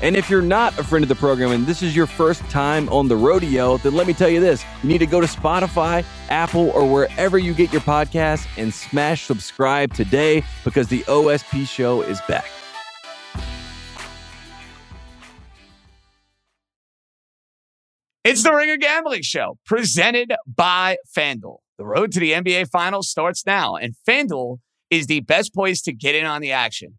[0.00, 2.88] And if you're not a friend of the program and this is your first time
[2.90, 6.04] on the rodeo, then let me tell you this you need to go to Spotify,
[6.28, 12.02] Apple, or wherever you get your podcasts and smash subscribe today because the OSP show
[12.02, 12.46] is back.
[18.22, 21.58] It's the Ringer Gambling Show presented by FanDuel.
[21.78, 24.58] The road to the NBA Finals starts now, and FanDuel
[24.90, 26.98] is the best place to get in on the action.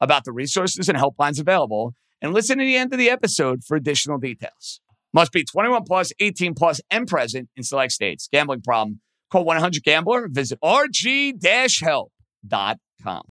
[0.00, 3.76] about the resources and helplines available and listen to the end of the episode for
[3.76, 4.80] additional details.
[5.12, 8.28] Must be 21 plus, 18 plus, and present in select states.
[8.32, 9.00] Gambling problem?
[9.30, 10.28] Call 1-800-GAMBLER.
[10.30, 12.08] Visit rg-help.com.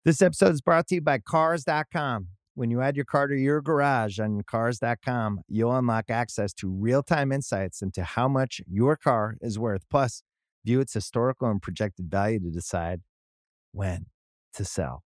[0.06, 2.28] This episode is brought to you by Cars.com.
[2.56, 7.32] When you add your car to your garage on Cars.com, you'll unlock access to real-time
[7.32, 9.84] insights into how much your car is worth.
[9.92, 10.24] Plus,
[10.66, 13.02] view its historical and projected value to decide
[13.74, 14.08] when
[14.56, 15.04] to sell.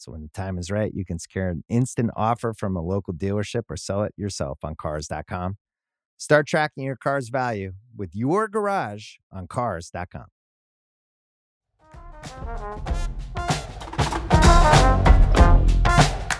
[0.00, 3.12] So when the time is right, you can secure an instant offer from a local
[3.12, 5.58] dealership or sell it yourself on Cars.com.
[6.16, 10.24] Start tracking your car's value with your garage on Cars.com.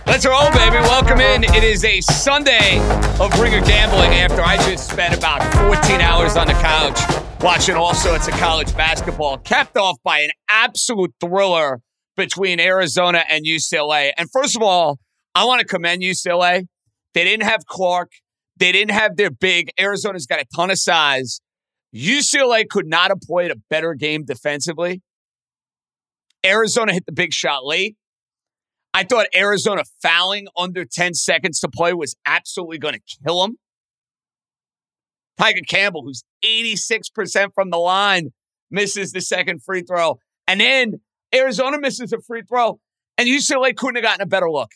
[0.06, 0.76] Let's roll, baby.
[0.76, 1.44] Welcome in.
[1.44, 2.78] It is a Sunday
[3.20, 6.98] of Ringer Gambling after I just spent about 14 hours on the couch
[7.42, 11.82] watching all sorts of college basketball, capped off by an absolute thriller
[12.20, 14.12] between Arizona and UCLA.
[14.18, 14.98] And first of all,
[15.34, 16.66] I want to commend UCLA.
[17.14, 18.12] They didn't have Clark.
[18.58, 19.70] They didn't have their big.
[19.80, 21.40] Arizona's got a ton of size.
[21.96, 25.00] UCLA could not have played a better game defensively.
[26.44, 27.96] Arizona hit the big shot late.
[28.92, 33.56] I thought Arizona fouling under 10 seconds to play was absolutely going to kill them.
[35.38, 38.32] Tiger Campbell, who's 86% from the line,
[38.70, 40.18] misses the second free throw.
[40.46, 41.00] And then
[41.34, 42.80] Arizona misses a free throw,
[43.16, 44.70] and UCLA couldn't have gotten a better look.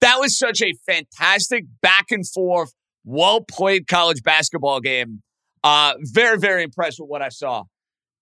[0.00, 2.72] That was such a fantastic back and forth,
[3.04, 5.22] well played college basketball game.
[5.64, 7.64] Uh, very, very impressed with what I saw.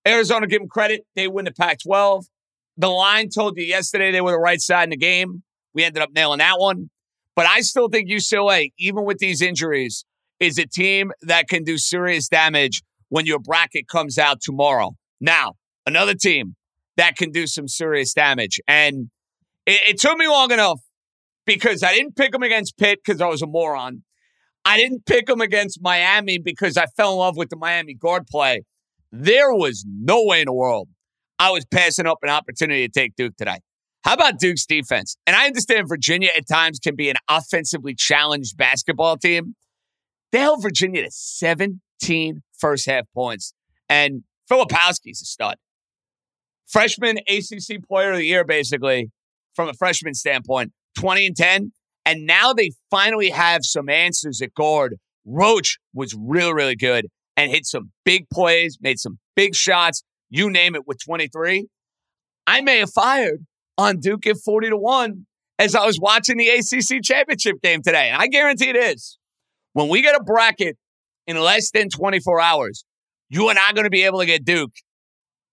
[0.06, 1.02] Arizona, give them credit.
[1.14, 2.26] They win the Pac 12.
[2.78, 5.42] The line told you yesterday they were the right side in the game.
[5.74, 6.90] We ended up nailing that one.
[7.34, 10.04] But I still think UCLA, even with these injuries,
[10.40, 14.92] is a team that can do serious damage when your bracket comes out tomorrow.
[15.20, 15.54] Now,
[15.86, 16.56] another team
[16.96, 18.60] that can do some serious damage.
[18.66, 19.10] And
[19.66, 20.80] it, it took me long enough
[21.44, 24.02] because I didn't pick them against Pitt because I was a moron.
[24.64, 28.26] I didn't pick them against Miami because I fell in love with the Miami guard
[28.26, 28.62] play.
[29.12, 30.88] There was no way in the world
[31.38, 33.60] I was passing up an opportunity to take Duke today.
[34.04, 35.16] How about Duke's defense?
[35.26, 39.54] And I understand Virginia at times can be an offensively challenged basketball team.
[40.32, 43.52] They held Virginia to 17 first half points.
[43.88, 45.56] And Filipowski's a stud
[46.66, 49.10] freshman ACC player of the year, basically,
[49.54, 51.72] from a freshman standpoint, 20 and 10.
[52.04, 54.96] And now they finally have some answers at guard.
[55.24, 60.50] Roach was really, really good and hit some big plays, made some big shots, you
[60.50, 61.66] name it, with 23.
[62.46, 63.44] I may have fired
[63.76, 65.26] on Duke at 40 to 1
[65.58, 68.10] as I was watching the ACC championship game today.
[68.10, 69.18] And I guarantee it is.
[69.72, 70.76] When we get a bracket
[71.26, 72.84] in less than 24 hours,
[73.28, 74.72] you are not going to be able to get Duke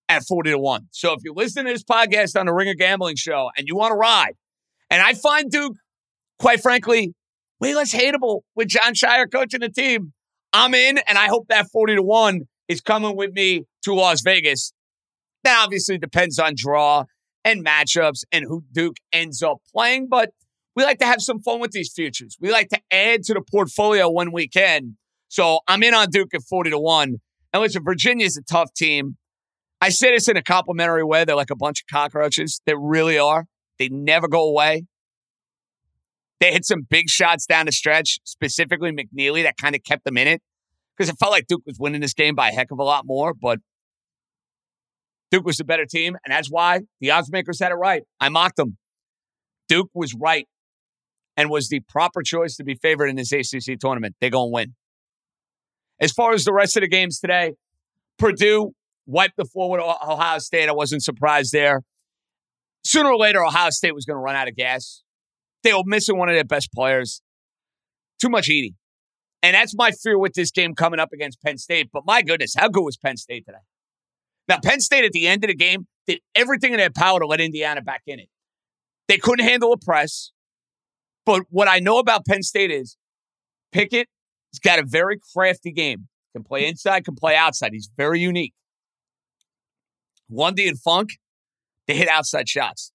[0.10, 0.88] at 40 to 1.
[0.92, 3.92] So if you listen to this podcast on the Ringer Gambling Show and you want
[3.92, 4.34] to ride,
[4.90, 5.76] and I find Duke,
[6.40, 7.14] quite frankly,
[7.60, 10.14] way less hateable with Jon Scheyer coaching the team,
[10.52, 14.22] I'm in, and I hope that 40 to 1 is coming with me to Las
[14.22, 14.74] Vegas.
[15.44, 17.06] That obviously depends on draw
[17.44, 20.30] and matchups and who Duke ends up playing, but
[20.76, 22.38] we like to have some fun with these futures.
[22.40, 24.98] We like to add to the portfolio when we can.
[25.28, 27.16] So I'm in on Duke at 40 to 1.
[27.54, 29.18] And listen, Virginia's a tough team.
[29.84, 31.26] I say this in a complimentary way.
[31.26, 32.62] They're like a bunch of cockroaches.
[32.66, 33.48] They really are.
[33.78, 34.86] They never go away.
[36.40, 40.18] They hit some big shots down the stretch, specifically McKneely, that kind of kept them
[40.18, 40.42] in it
[40.96, 43.06] because it felt like Duke was winning this game by a heck of a lot
[43.06, 43.34] more.
[43.34, 43.60] But
[45.32, 48.04] Duke was the better team, and that's why the odds makers had it right.
[48.22, 48.78] I mocked them.
[49.68, 50.48] Duke was right
[51.36, 54.16] and was the proper choice to be favored in this ACC tournament.
[54.22, 54.76] They're going to win.
[56.00, 57.56] As far as the rest of the games today,
[58.18, 58.72] Purdue
[59.06, 60.70] wiped the floor with Ohio State.
[60.70, 61.84] I wasn't surprised there.
[62.84, 65.04] Sooner or later, Ohio State was going to run out of gas.
[65.64, 67.22] They were missing one of their best players.
[68.22, 68.76] Too much eating.
[69.42, 71.90] And that's my fear with this game coming up against Penn State.
[71.92, 73.60] But my goodness, how good was Penn State today?
[74.48, 77.26] Now, Penn State at the end of the game did everything in their power to
[77.26, 78.30] let Indiana back in it.
[79.08, 80.32] They couldn't handle a press.
[81.26, 82.98] But what I know about Penn State is
[83.72, 84.08] Pickett
[84.54, 86.08] has got a very crafty game.
[86.34, 87.72] Can play inside, can play outside.
[87.74, 88.54] He's very unique.
[90.30, 91.12] Lundy and Funk,
[91.88, 92.92] they hit outside shots.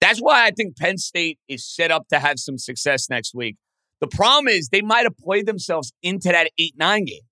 [0.00, 3.56] That's why I think Penn State is set up to have some success next week.
[4.00, 7.22] The problem is they might have played themselves into that 8 9 game.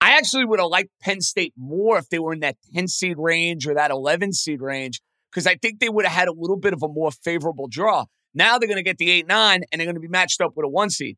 [0.00, 3.16] I actually would have liked Penn State more if they were in that 10 seed
[3.18, 5.00] range or that 11 seed range,
[5.30, 8.04] because I think they would have had a little bit of a more favorable draw.
[8.34, 10.52] Now they're going to get the 8 9 and they're going to be matched up
[10.54, 11.16] with a one seed.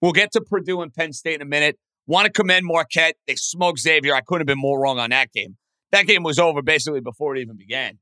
[0.00, 1.78] We'll get to Purdue and Penn State in a minute.
[2.06, 3.16] Want to commend Marquette.
[3.26, 4.14] They smoked Xavier.
[4.14, 5.56] I couldn't have been more wrong on that game.
[5.92, 7.98] That game was over basically before it even began.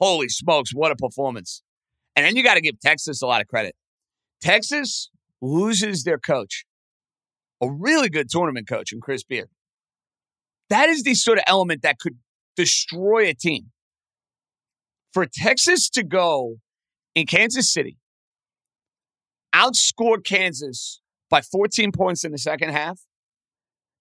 [0.00, 1.62] Holy smokes, what a performance.
[2.16, 3.74] And then you got to give Texas a lot of credit.
[4.40, 5.08] Texas
[5.40, 6.64] loses their coach
[7.62, 9.48] a really good tournament coach in Chris Beard.
[10.68, 12.18] That is the sort of element that could
[12.56, 13.70] destroy a team.
[15.12, 16.56] For Texas to go
[17.14, 17.98] in Kansas City,
[19.54, 21.00] outscore Kansas
[21.30, 23.00] by 14 points in the second half,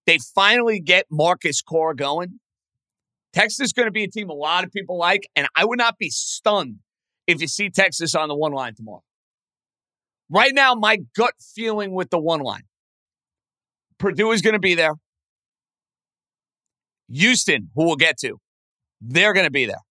[0.06, 2.40] they finally get Marcus Carr going.
[3.34, 5.78] Texas is going to be a team a lot of people like, and I would
[5.78, 6.80] not be stunned
[7.28, 9.04] if you see Texas on the one line tomorrow.
[10.30, 12.64] Right now, my gut feeling with the one line
[14.00, 14.96] Purdue is going to be there.
[17.10, 18.38] Houston, who we'll get to,
[19.00, 19.82] they're going to be there.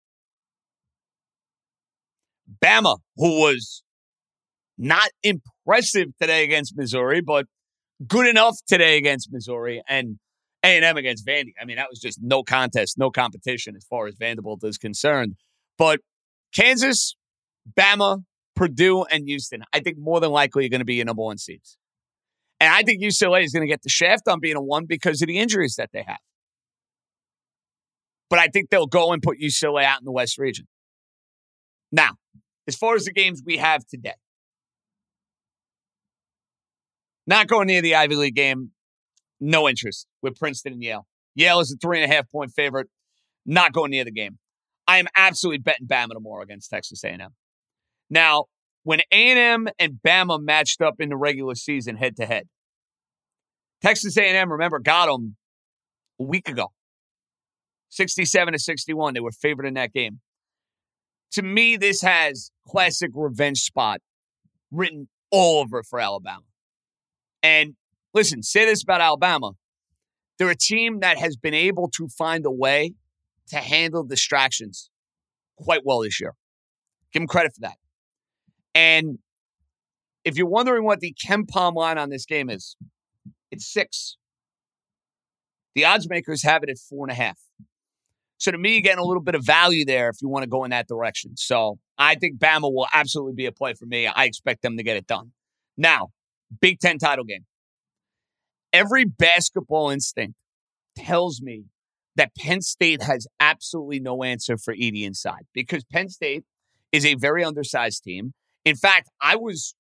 [2.63, 3.83] Bama, who was
[4.77, 7.47] not impressive today against Missouri, but
[8.07, 10.19] good enough today against Missouri, and
[10.65, 11.53] A&M against Vandy.
[11.61, 15.35] I mean, that was just no contest, no competition as far as Vanderbilt is concerned.
[15.79, 16.01] But
[16.55, 17.15] Kansas,
[17.79, 18.25] Bama,
[18.55, 21.39] Purdue, and Houston, I think more than likely are going to be your number one
[21.39, 21.79] seeds.
[22.59, 25.23] And I think UCLA is going to get the shaft on being a one because
[25.23, 26.19] of the injuries that they have.
[28.29, 30.67] But I think they'll go and put UCLA out in the West region.
[31.91, 32.13] Now,
[32.69, 34.15] as far as the games we have today,
[37.31, 38.73] not going near the Ivy League game,
[39.41, 41.07] no interest with Princeton and Yale.
[41.37, 42.89] Yale is a three and a half point favorite,
[43.47, 44.39] not going near the game.
[44.87, 47.31] I am absolutely betting Bama tomorrow against Texas A&M.
[48.11, 48.47] Now,
[48.83, 52.49] when A&M and Bama matched up in the regular season head to head.
[53.81, 55.37] Texas A&M, remember, got them
[56.19, 56.73] a week ago.
[57.91, 59.15] 67 to 61.
[59.15, 60.21] They were favored in that game.
[61.33, 64.01] To me, this has classic revenge spot
[64.73, 66.43] written all over for Alabama.
[67.43, 67.75] And
[68.15, 69.53] listen, say this about Alabama.
[70.39, 72.95] They're a team that has been able to find a way
[73.49, 74.91] to handle distractions
[75.57, 76.35] quite well this year.
[77.13, 77.77] Give them credit for that.
[78.75, 79.19] And
[80.25, 82.77] if you're wondering what the KenPom line on this game is,
[83.51, 84.17] it's six.
[85.75, 87.39] The odds makers have it at four and a half.
[88.39, 90.49] So to me, you're getting a little bit of value there if you want to
[90.49, 91.37] go in that direction.
[91.37, 94.07] So I think Bama will absolutely be a play for me.
[94.07, 95.33] I expect them to get it done.
[95.77, 96.09] Now,
[96.61, 97.47] Big Ten title game.
[98.73, 100.35] Every basketball instinct
[100.97, 101.65] tells me
[102.17, 106.45] that Penn State has absolutely no answer for Edey inside because Penn State
[106.93, 108.33] is a very undersized team.
[108.65, 109.75] In fact, I was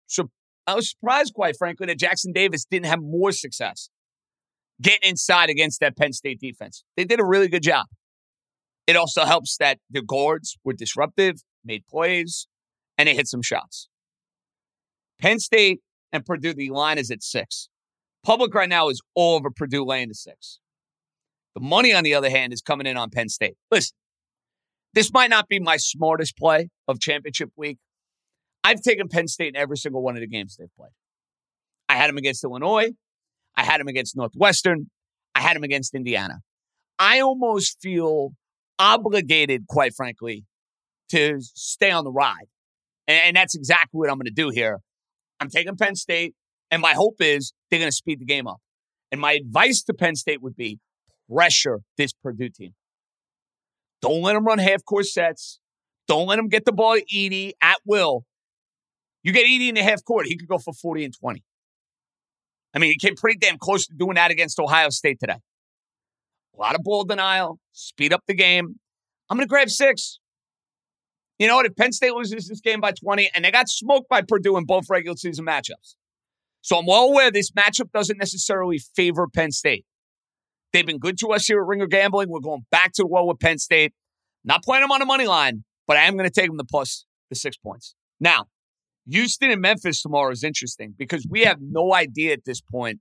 [0.67, 3.91] I was surprised, quite frankly, that Jackson Davis didn't have more success
[4.81, 6.85] getting inside against that Penn State defense.
[6.97, 7.87] They did a really good job.
[8.87, 12.47] It also helps that the guards were disruptive, made plays,
[12.97, 13.89] and they hit some shots.
[15.21, 15.81] Penn State
[16.12, 17.69] and Purdue, the line is at six.
[18.23, 20.59] Public right now is all over Purdue laying the six.
[21.55, 23.57] The money, on the other hand, is coming in on Penn State.
[23.71, 23.97] Listen,
[24.95, 27.79] this might not be my smartest play of championship week,
[28.62, 30.93] I've taken Penn State in every single one of the games they've played.
[31.88, 32.90] I had them against Illinois.
[33.57, 34.90] I had them against Northwestern.
[35.35, 36.40] I had them against Indiana.
[36.99, 38.31] I almost feel
[38.79, 40.45] obligated, quite frankly,
[41.11, 42.49] to stay on the ride.
[43.09, 44.81] And, and that's exactly what I'm going to do here.
[45.40, 46.35] I'm taking Penn State,
[46.70, 48.59] and my hope is they're going to speed the game up.
[49.11, 50.78] And my advice to Penn State would be
[51.32, 52.75] pressure this Purdue team.
[54.02, 55.59] Don't let them run half court sets.
[56.06, 58.25] Don't let them get the ball to Edey at will.
[59.23, 61.42] You get Edey in the half court, he could go for 40 and 20.
[62.75, 65.38] I mean, he came pretty damn close to doing that against Ohio State today.
[66.56, 68.76] a lot of ball denial, speed up the game.
[69.28, 70.20] I'm going to grab six.
[71.40, 71.64] You know what?
[71.64, 74.66] If Penn State loses this game by 20, and they got smoked by Purdue in
[74.66, 75.97] both regular season matchups.
[76.61, 79.87] So I'm well aware this matchup doesn't necessarily favor Penn State.
[80.75, 82.28] They've been good to us here at Ringer Gambling.
[82.28, 83.94] We're going back to the well with Penn State.
[84.44, 86.64] Not playing them on the money line, but I am going to take them to
[86.64, 87.94] plus the six points.
[88.20, 88.44] Now,
[89.09, 93.00] Houston and Memphis tomorrow is interesting because we have no idea at this point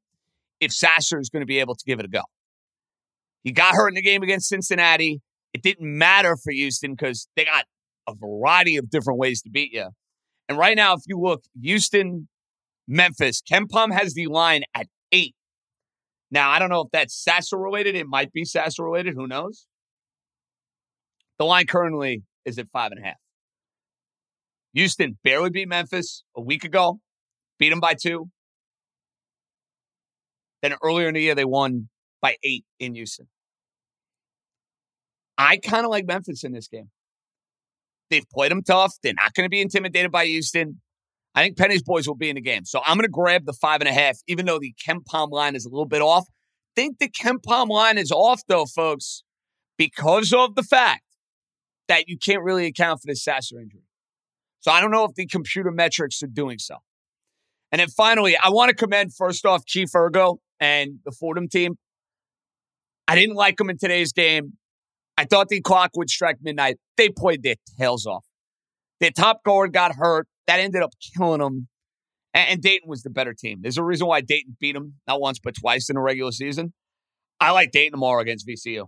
[0.62, 2.22] if Sasser is going to be able to give it a go.
[3.44, 5.22] He got hurt in the game against Cincinnati.
[5.54, 7.66] It didn't matter for Houston because they got
[8.10, 9.90] a variety of different ways to beat you.
[10.48, 12.28] And right now, if you look, Houston,
[12.88, 15.36] Memphis, KenPom has the line at eight.
[16.32, 17.96] Now, I don't know if that's Sasser related.
[17.96, 19.16] It might be Sasser related.
[19.16, 19.66] Who knows?
[21.38, 23.18] The line currently is at five and a half.
[24.74, 27.00] Houston barely beat Memphis a week ago,
[27.58, 28.30] beat them by two.
[30.62, 31.90] Then earlier in the year, they won
[32.22, 33.28] by eight in Houston.
[35.38, 36.90] I kind of like Memphis in this game.
[38.10, 38.96] They've played them tough.
[39.04, 40.82] They're not going to be intimidated by Houston.
[41.36, 42.66] I think Penny's boys will be in the game.
[42.66, 45.56] So I'm going to grab the five and a half, even though the KenPom line
[45.56, 46.28] is a little bit off.
[46.76, 49.24] Think the KenPom line is off, though, folks,
[49.78, 51.04] because of the fact
[51.88, 53.84] that you can't really account for the Sasser injury.
[54.62, 56.78] So I don't know if the computer metrics are doing so.
[57.72, 61.78] And then finally, I want to commend first off Keith Urgo and the Fordham team.
[63.08, 64.54] I didn't like them in today's game.
[65.20, 66.78] I thought the clock would strike midnight.
[66.96, 68.26] They played their tails off.
[69.02, 70.30] Their top guard got hurt.
[70.48, 71.68] That ended up killing them.
[72.34, 73.60] And, Dayton was the better team.
[73.62, 76.72] There's a reason why Dayton beat them not once but twice in a regular season.
[77.38, 78.86] I like Dayton tomorrow against VCU.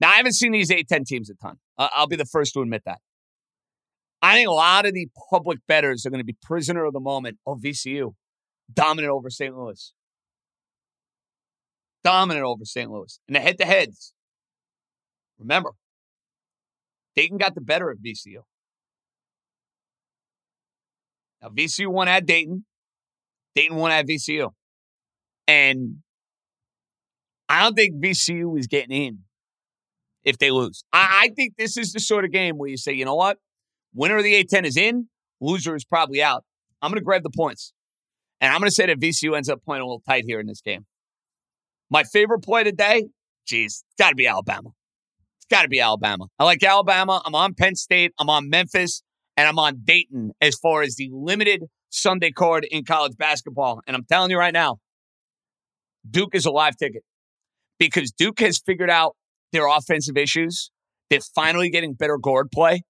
[0.00, 1.58] Now I haven't seen these A10 teams a ton.
[1.76, 3.00] I'll be the first to admit that.
[4.22, 7.00] I think a lot of the public bettors are going to be prisoner of the
[7.00, 8.14] moment of VCU,
[8.72, 9.54] dominant over St.
[9.54, 9.92] Louis,
[12.02, 12.90] dominant over St.
[12.90, 14.14] Louis, and the head-to-heads.
[15.42, 15.72] Remember,
[17.14, 18.42] Dayton got the better of VCU.
[21.42, 22.64] Now VCU won at Dayton,
[23.54, 24.50] Dayton won at VCU,
[25.46, 25.96] and
[27.48, 29.18] I don't think VCU is getting in
[30.24, 30.84] if they lose.
[30.92, 33.38] I, I think this is the sort of game where you say, you know what?
[33.94, 35.08] Winner of the A10 is in,
[35.40, 36.44] loser is probably out.
[36.80, 37.72] I'm going to grab the points.
[38.40, 40.46] And I'm going to say that VCU ends up playing a little tight here in
[40.46, 40.86] this game.
[41.90, 43.08] My favorite play today,
[43.46, 44.70] geez, got to be Alabama.
[45.42, 46.26] It's got to be Alabama.
[46.38, 47.20] I like Alabama.
[47.24, 48.12] I'm on Penn State.
[48.16, 49.02] I'm on Memphis.
[49.36, 53.80] And I'm on Dayton as far as the limited Sunday card in college basketball.
[53.86, 54.76] And I'm telling you right now,
[56.08, 57.02] Duke is a live ticket
[57.78, 59.16] because Duke has figured out
[59.52, 60.70] their offensive issues.
[61.10, 62.82] They're finally getting better guard play.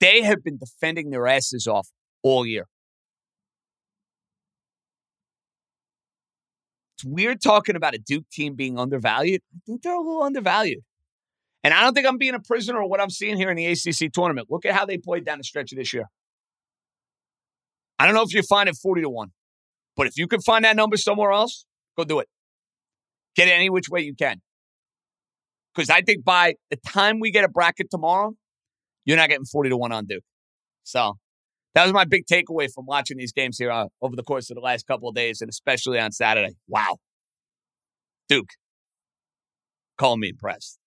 [0.00, 1.88] They have been defending their asses off
[2.22, 2.66] all year.
[6.96, 9.42] It's weird talking about a Duke team being undervalued.
[9.54, 10.80] I think they're a little undervalued.
[11.64, 13.66] And I don't think I'm being a prisoner of what I'm seeing here in the
[13.66, 14.48] ACC tournament.
[14.50, 16.06] Look at how they played down the stretch of this year.
[17.98, 19.28] I don't know if you find it 40 to 1,
[19.96, 21.66] but if you can find that number somewhere else,
[21.96, 22.28] go do it.
[23.36, 24.40] Get it any which way you can.
[25.74, 28.34] Because I think by the time we get a bracket tomorrow,
[29.04, 30.24] you're not getting 40 to 1 on Duke.
[30.82, 31.14] So
[31.74, 34.56] that was my big takeaway from watching these games here uh, over the course of
[34.56, 36.54] the last couple of days and especially on Saturday.
[36.68, 36.96] Wow.
[38.28, 38.50] Duke.
[39.96, 40.78] Call me impressed.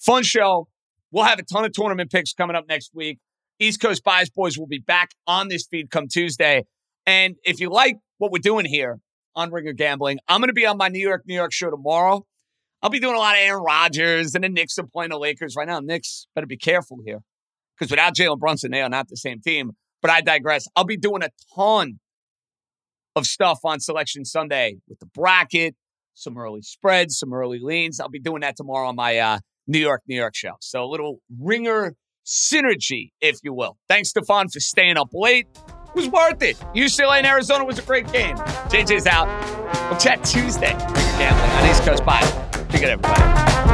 [0.00, 0.68] Fun show.
[1.12, 3.18] We'll have a ton of tournament picks coming up next week.
[3.58, 6.64] East Coast Bias Boys will be back on this feed come Tuesday.
[7.04, 9.00] And if you like what we're doing here
[9.36, 12.24] on Ringer Gambling, I'm going to be on my New York, New York show tomorrow.
[12.82, 15.54] I'll be doing a lot of Aaron Rodgers and the Knicks are playing the Lakers
[15.54, 15.80] right now.
[15.80, 17.20] Knicks better be careful here
[17.78, 19.72] because without Jalen Brunson, they are not the same team.
[20.00, 20.66] But I digress.
[20.74, 22.00] I'll be doing a ton
[23.14, 25.76] of stuff on Selection Sunday with the bracket,
[26.14, 28.00] some early spreads, some early leans.
[28.00, 29.38] I'll be doing that tomorrow on my uh,
[29.70, 30.54] New York, New York show.
[30.60, 31.94] So a little ringer
[32.26, 33.78] synergy, if you will.
[33.88, 35.46] Thanks, Stefan, for staying up late.
[35.88, 36.58] It was worth it.
[36.74, 38.36] UCLA and Arizona was a great game.
[38.36, 39.28] JJ's out.
[39.88, 40.72] We'll chat Tuesday.
[40.72, 42.20] Gambling on East Coast Bye.
[42.72, 43.69] Be good, everybody.